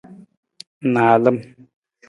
Naalam. 0.93 1.37